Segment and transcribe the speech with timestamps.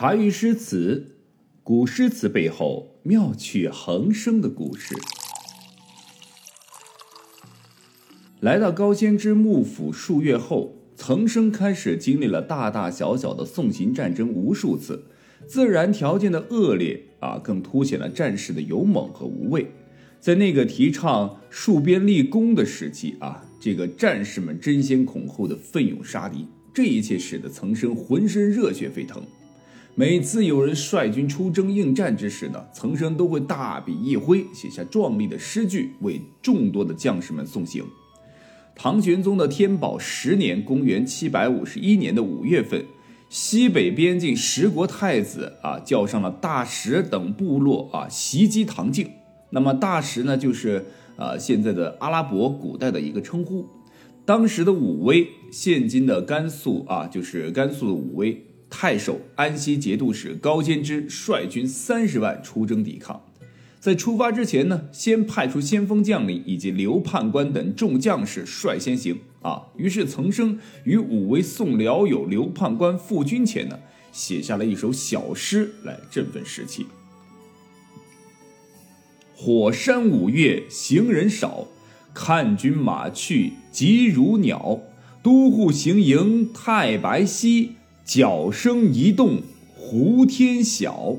[0.00, 1.16] 茶余诗词，
[1.64, 4.94] 古诗词背后妙趣横生的故事。
[8.38, 15.02] 来到高仙芝幕府数月后，岑参开始经历了大大小小的送行战争无数次。
[15.48, 19.72] 自然条件的恶劣啊，更凸显了战士的勇猛和无畏。
[20.20, 29.20] 在那个提倡戍边立功的时期啊，这个战士们争先恐后的奋勇杀敌，这一切使得岑参浑身热血沸腾。
[29.98, 37.82] 每次有人率军出征应战之时呢，岑参都会大笔一挥，写下壮丽的诗句，为众多的将士们送行。
[38.76, 42.84] 唐玄宗的天宝十年（公元751年的五月份），
[43.28, 49.10] 西北边境十国太子啊，叫上了大石等部落啊，袭击唐境。
[49.50, 53.66] 那么大石呢，就是啊现在的阿拉伯古代的一个称呼。
[54.24, 58.44] 当时的武威，现今的甘肃啊，就是甘肃的武威。
[58.70, 63.24] 太守安西节度使高仙芝率军三十万出征抵抗，
[63.80, 69.62] 在出发之前呢，先派出先锋将领以及刘判官等众将士率先行啊。
[69.76, 73.78] 于是岑参与武威宋辽友刘判官赴军前呢，
[74.12, 76.86] 写下了一首小诗来振奋士气：
[79.34, 81.68] 火山五月行人少，
[82.12, 84.80] 看军马去急如鸟。
[85.20, 87.72] 都护行营太白溪。
[88.08, 89.42] 角声一动，
[89.76, 91.14] 胡天晓。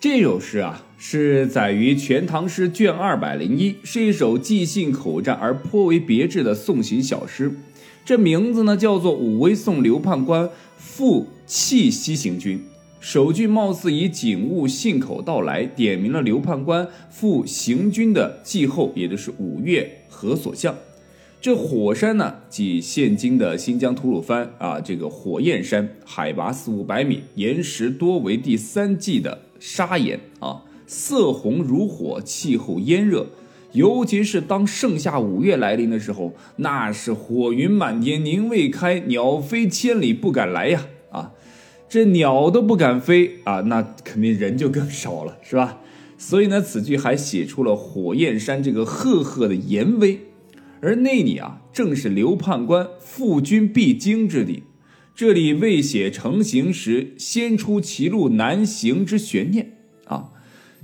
[0.00, 7.52] 这首诗啊，是载于《全唐诗》卷二百零一，是一首即兴口战而颇为别致的送行小诗。
[8.06, 12.58] 这名字呢，叫做《武威送刘判官赴契西行军》。
[12.98, 20.74] 首句貌似以景物信口道来，点明了刘判官赴行军的季候，也就是五月何所向。
[21.46, 33.28] 这火山呢，即现今的新疆吐鲁番啊，这个火焰山，海拔四五百米，岩石多为第三纪的砂岩啊，色红如火，气候炎热，
[33.70, 40.88] 尤其是当盛夏五月来临的时候，那是火云满天，宁未开，鸟飞千里不敢来呀！
[41.12, 41.30] 啊，
[41.88, 45.78] 这鸟都不敢飞啊，那肯定人就更少了，是吧？
[46.18, 50.18] 所以呢，此句还写出了火焰山这个赫赫的严威。
[50.80, 54.62] 而那里啊，正是刘判官赴军必经之地。
[55.14, 60.30] 这里未写成行时先出其路难行之悬念啊。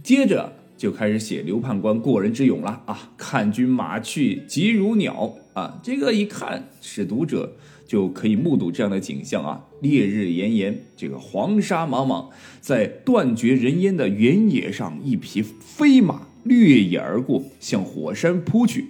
[0.03, 3.13] 接着就开始写刘判官过人之勇了啊！
[3.17, 5.79] 看君马去急如鸟啊！
[5.83, 7.55] 这个一看，使读者
[7.87, 18.87] 就可以目睹这样的景象啊：烈日炎炎，这个黄沙茫茫，在断绝人烟的原野上，一匹飞马掠野而过，向火山扑去。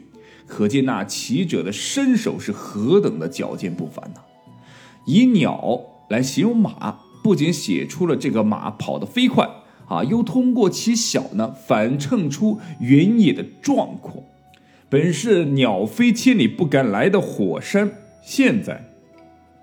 [0.47, 4.21] 可见那骑者的身手是何等的矫健不凡呐！
[5.07, 9.49] 以鸟来形容马，不仅写出了这个马跑得飞快
[9.89, 14.25] 啊，又通过其小呢，反衬出原野的壮阔。
[14.89, 17.91] 本是鸟飞千里不敢来的火山，
[18.23, 18.93] 现在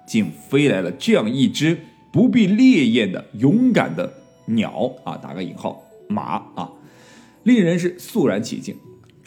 [0.07, 1.79] 竟飞来了这样一只
[2.11, 4.11] 不必烈焰的勇敢的
[4.45, 5.15] 鸟啊！
[5.17, 6.71] 打个引号，马啊，
[7.43, 8.75] 令人是肃然起敬。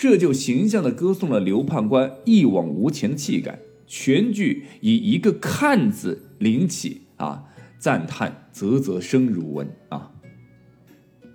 [0.03, 7.45] 这就形象地歌颂了刘判官一往无前的气概，全剧以一个“看”字领起啊，
[7.79, 10.12] 赞叹啧啧声如闻啊。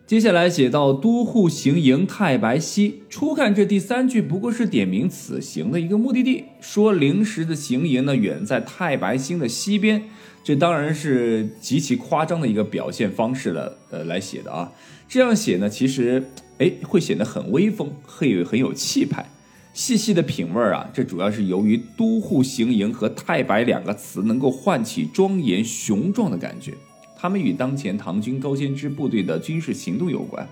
[0.07, 10.03] 接下来写到都护行营太白溪，初看这第三句不过是点明此行的一个目的地，说临时的行营呢远在太白星的西边，
[10.45, 14.71] 这当然是极其夸张的一个表现方式了，呃，来写的啊。
[15.09, 16.23] 这样写呢，其实。
[16.59, 19.29] 哎，会显得很威风，会很有气派。
[19.75, 26.73] 细细的品味啊，这主要是由于“都护行营”和“太白”两个词能够唤起庄严雄壮的感觉。
[27.17, 30.47] 他们与当前唐军高仙芝部队的军事行动有关。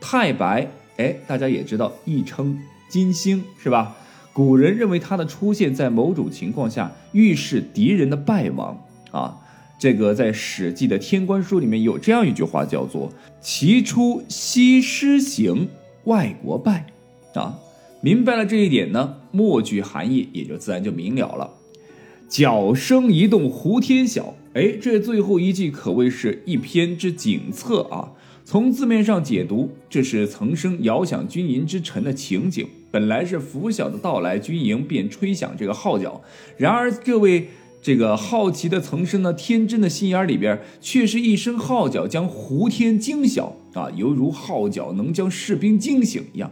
[0.00, 2.58] 太白，哎，大家也知道，亦称
[2.88, 3.96] 金星，是吧？
[4.32, 9.36] 古人认为它的出现在某种情况下预示敌人的败亡啊。
[9.80, 15.68] 这个在《史记》的《天官书》里面有这样一句话，叫做“其出西施行，
[16.04, 16.86] 外国败”，
[17.34, 17.58] 啊，
[18.00, 21.50] 明白了这一点呢，末句含义也就自然就明了了。
[22.28, 28.12] 角声一动，胡天晓，哎，这最后一句可谓是一篇之景策啊。
[28.44, 32.66] 从字面上解读，这是岑参遥想军营之臣的情景。
[32.90, 36.22] 本来是拂晓的到来，军营便吹响这个号角。
[36.56, 37.48] 然而这位。
[37.80, 46.50] 这个好奇的岑参呢，天真的心眼里边，却是一声号角将胡天惊晓啊，犹如号角能将士兵惊醒一样。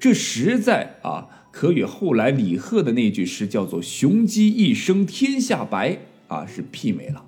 [0.00, 7.26] 这实在啊，可与后来李贺的那句诗叫做“雄鸡一声天下白”啊，是媲美了。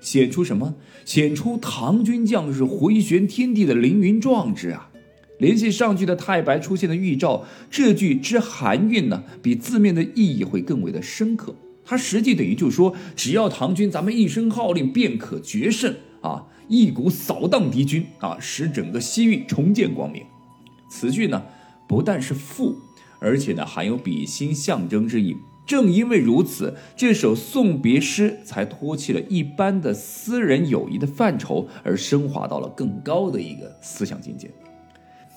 [0.00, 0.76] 显出什么？
[1.04, 4.90] 显出唐军将士回旋天地的凌云壮志啊！
[5.38, 11.54] 联系上句的太白出现的预兆，这句之含韵呢，比字面的意义会更为的深刻。
[11.84, 16.46] 它实际等于就是说，只要唐军咱们一声号令，便可决胜啊！
[16.68, 20.22] 一股扫荡敌军啊，使整个西域重见光明。
[20.88, 21.42] 此句呢，
[21.88, 22.76] 不但是赋，
[23.18, 25.36] 而且呢，含有比心象征之意。
[25.66, 34.48] 正因为如此，这首送别诗才脱弃了一般的私人友谊的范畴，而升华到了更高的一个思想境界。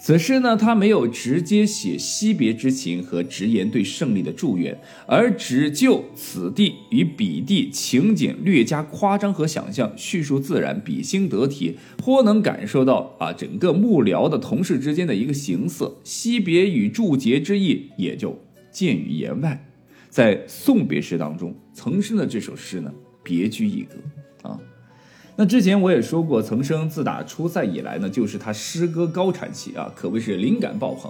[0.02, 15.98] 此诗呢，它没有直接写惜别之情和直言对胜利的祝愿，而只就此地与彼地情景略加夸张和想象，叙述自然，比兴得体，颇能感受到啊整个幕僚的同事之间的一个形色。
[16.06, 18.40] 惜别与祝捷之意也就
[18.72, 19.66] 见于言外。
[20.10, 22.92] 在送别诗当中，岑参的这首诗呢，
[23.22, 24.58] 别具一格啊。
[25.40, 31.10] 那之前我也说过，岑参自打出塞以来呢，就是他诗歌高产期啊，可谓是灵感爆棚。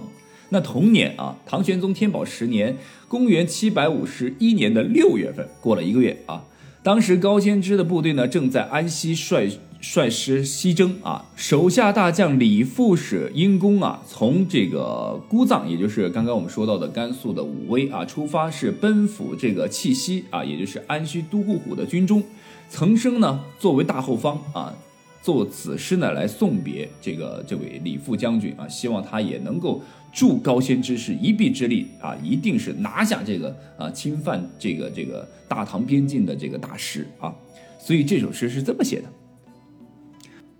[0.50, 2.76] 那同年啊，唐玄宗天宝十年，
[3.08, 6.44] 公元七百五十一年的六月份，过了一个月啊，
[6.80, 9.50] 当时高仙芝的部队呢，正在安西率。
[9.82, 22.22] 率师西征啊，手下大将李副使因公啊，从这个姑藏，也就是刚刚我们说到的甘肃的武威啊出发，是奔赴这个契西啊，也就是安西都护府的军中。
[22.70, 24.72] 岑参呢，作为大后方啊，
[25.20, 29.82] 做此诗呢来送别这个这位李副将军啊，希望他也能够
[30.12, 37.34] 助高仙之士一臂之力啊，一定是拿下这个啊侵犯这个这个大唐边境的这个大师啊。
[37.78, 39.04] 所以这首诗是这么写的。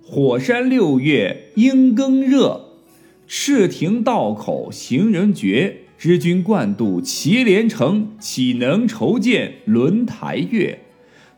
[0.02, 2.70] 火山六月莺更热，
[3.28, 5.82] 赤亭道口行人绝。
[5.96, 10.80] 知君惯渡祁连城，岂能愁见轮台月？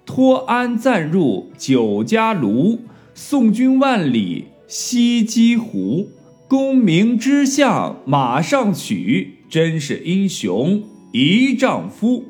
[0.05, 2.79] 托鞍暂入酒家庐，
[3.15, 6.09] 送君万里西击胡。
[6.49, 10.83] 功名之相马上取，真是英雄
[11.13, 12.25] 一丈夫。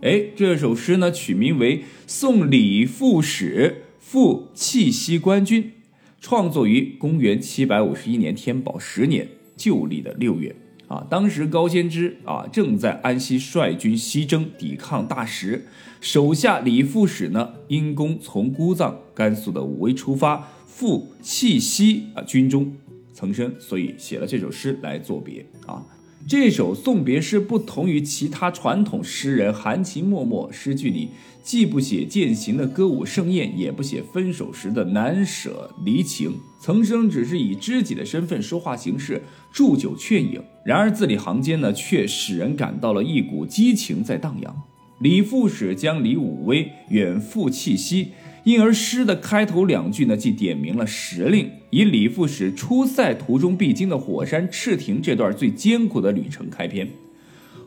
[0.00, 3.76] 哎，这首诗呢，取名为《送李副使》。
[3.98, 5.72] 赴契西官军，
[6.20, 10.54] 创作于公元七百五十一年天宝十年旧历的六月
[10.88, 11.06] 啊。
[11.10, 15.66] 当时高仙芝啊正在安西率军西征，抵抗大石。
[16.00, 22.76] 手下李副使呢因公从姑藏甘肃的武威出发，赴契西啊军中
[23.12, 25.82] 曾参，所以写了这首诗来作别啊。
[26.26, 31.10] 这首送别诗不同于其他传统诗人含情脉脉，诗句里
[31.42, 36.32] 既不写践行的歌舞盛宴，也不写分手时的难舍离情。
[36.58, 39.22] 岑参只是以知己的身份说话行事，
[39.52, 40.40] 祝酒劝饮。
[40.64, 44.56] 然而字里行间呢，却使人感到了一股激情在荡漾。
[45.00, 48.12] 李副使将李武威远赴契西。
[48.44, 56.90] 因而诗的开头两句呢，既点明了时令，以李副使出塞途中必经的火山赤亭这段最艰苦的旅程开篇。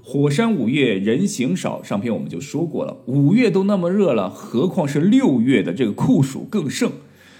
[0.04, 6.92] 火山五月人行少，上篇我们就说过了，五月都那么热了，何况是六月的这个酷暑更盛。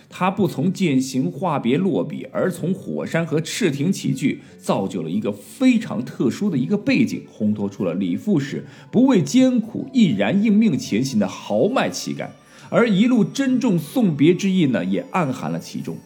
[0.10, 12.32] 他不从践行话别落笔，而从火山和赤亭起句，造就了一个非常特殊的一个背景，烘托出了李副使不畏艰苦、毅然应命前行的豪迈气概。
[12.70, 15.98] 而一路珍重送别之意呢，也暗含了其中。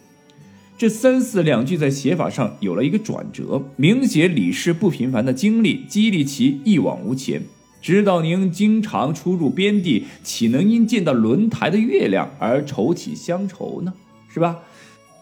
[0.78, 7.44] 这三四两句在写法上有了一个转折，明显李氏不平凡的经历，激励其一往无前。
[7.82, 13.94] 知道您经常出入边地，岂能因见到轮台的月亮而愁起乡愁呢？
[14.28, 14.60] 是吧？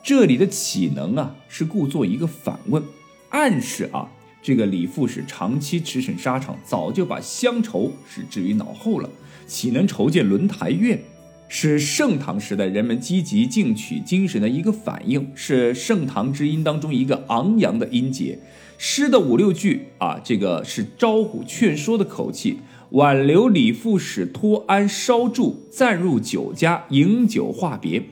[0.02, 2.82] 这里的“岂能”啊，是故作一个反问，
[3.30, 4.10] 暗示啊，
[4.42, 9.10] 这个李副使长期驰骋沙场，早就把乡愁是置于脑后了，
[9.46, 11.04] 岂能愁见轮台月？
[11.52, 18.38] 是盛唐时代人们积极进取精神的一个反应，是盛唐之音当中一个昂扬的音节。
[18.78, 22.60] 诗的五六句啊，这个是招呼劝说的口气，
[22.92, 28.04] 挽留李副使托安稍住，暂入酒家饮酒话别。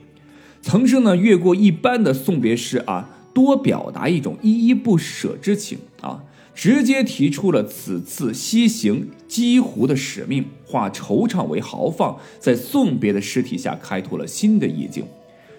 [0.60, 6.24] 岑参呢，越过一般的送别诗啊，多表达一种依依不舍之情啊。
[6.58, 15.04] 直接提出了此次西行击湖的使命，化惆怅为豪放，在送别的诗体下开拓了新的意境。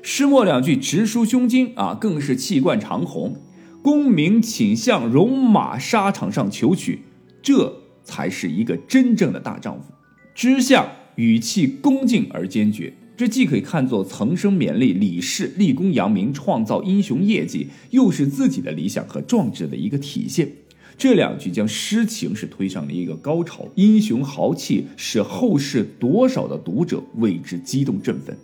[0.01, 3.33] 诗末两句直抒胸襟啊，更是气贯长虹。
[3.81, 7.03] 功名请向戎马沙场上求取，
[7.41, 9.93] 这才是一个真正的大丈夫。
[10.35, 20.51] 之相语气恭敬而坚决，这既可以看作曾生勉励李氏立功扬名、创造英雄业绩，又是自己的理想和壮志的一个体现。
[20.99, 28.37] 这两句将诗情是推上了一个高潮，英雄豪气使后世多少的读者为之激动振奋。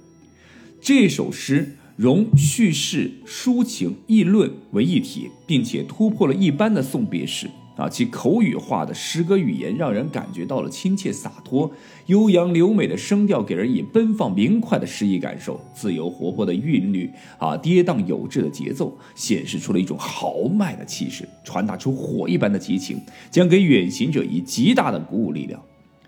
[0.79, 7.49] 这首诗融叙事、抒情、议论为一体，并且突破了一般的送别诗。
[7.75, 11.69] 啊，其口语化的诗歌语言让人感觉到了亲切洒脱，
[12.05, 22.97] 悠扬流美的声调给人以奔放明快的诗意感受，自由活泼的韵律啊，跌宕有致的节奏，显示出了一种豪迈的气势，传达出火一般的激情，
[23.29, 25.61] 将给远行者以极大的鼓舞力量。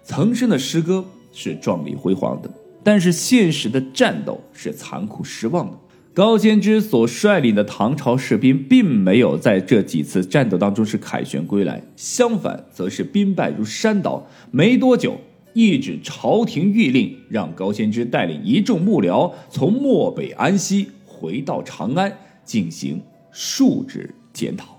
[0.03, 2.49] 岑参的诗歌是壮丽辉煌的，
[2.81, 5.77] 但是现实的战斗是残酷失望的。
[6.17, 14.27] 高仙芝所率领的唐朝士兵，并没有在这几次战斗当中是凯旋归来，相反，则是兵败如山倒。
[14.49, 15.15] 没多久，
[15.53, 22.11] 一纸朝廷谕令，让高仙芝带领一众幕僚从漠北安西回到长安，
[22.43, 22.99] 进行
[23.31, 24.76] 述职检讨。